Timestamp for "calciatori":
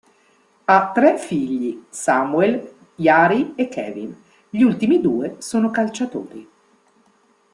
5.69-6.49